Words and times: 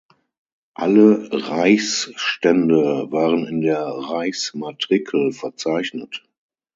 Alle 0.73 1.29
Reichsstände 1.31 3.11
waren 3.11 3.45
in 3.45 3.61
der 3.61 3.83
Reichsmatrikel 3.85 5.31
verzeichnet. 5.31 6.23